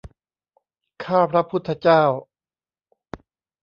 [1.03, 2.03] ข้าพระพุทธเจ้า